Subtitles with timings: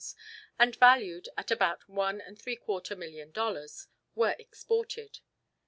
[0.57, 3.85] and valued at about one and three quarter million dollars,
[4.15, 5.19] were exported.